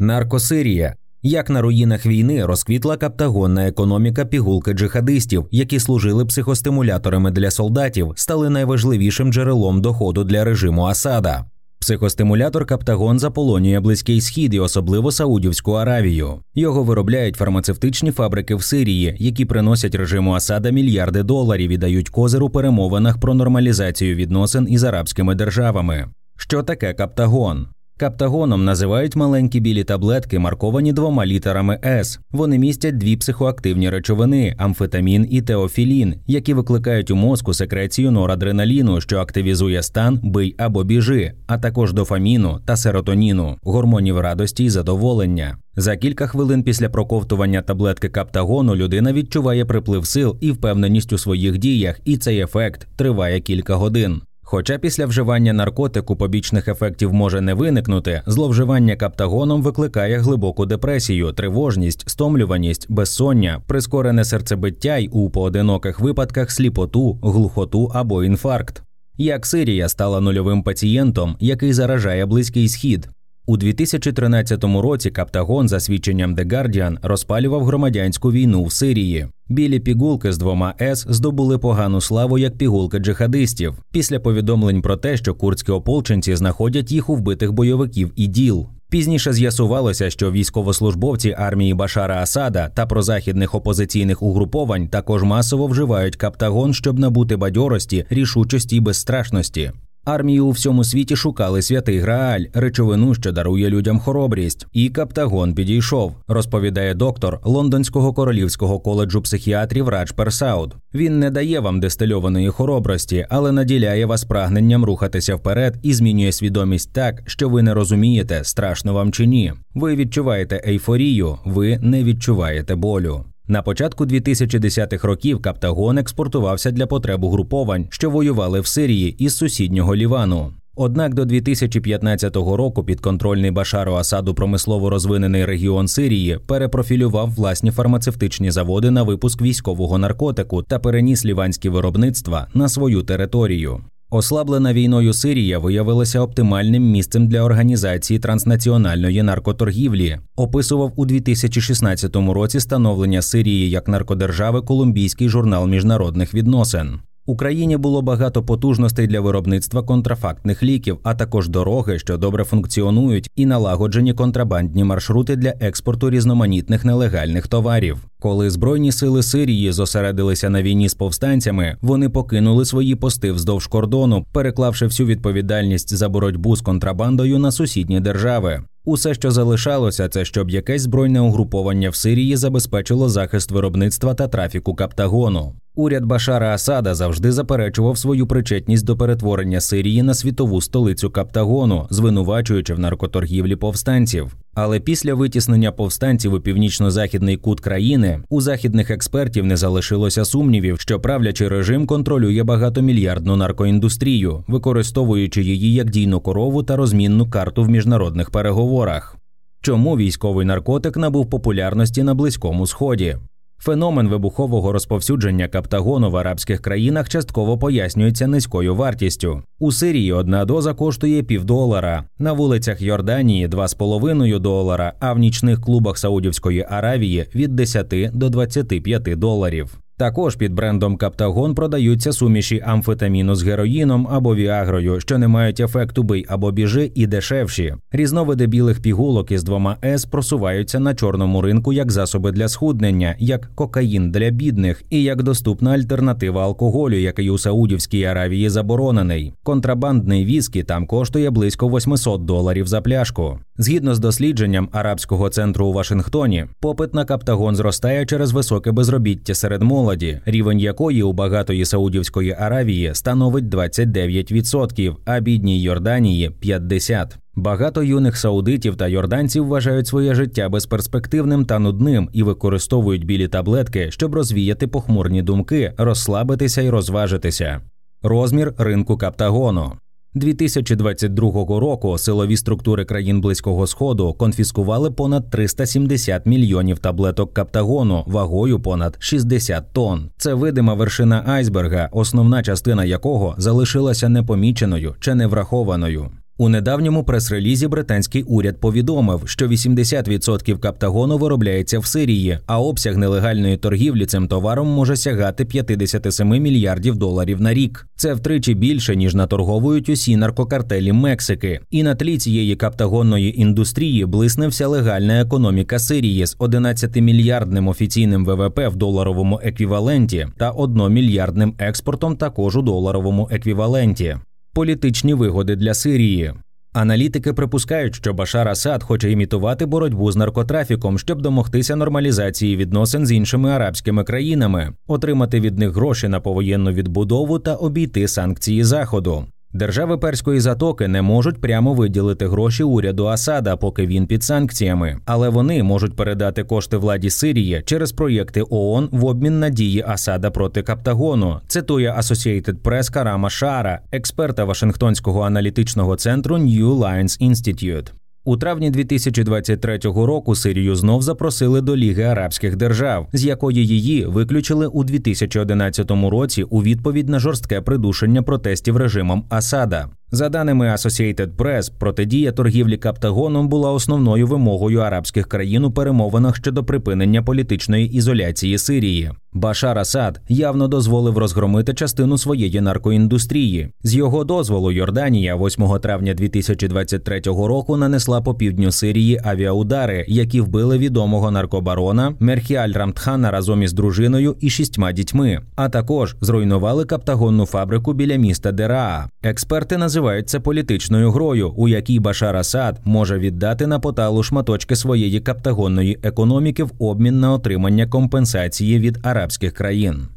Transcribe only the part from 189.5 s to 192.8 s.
Сирії на світову столицю Каптагону, звинувачуючи в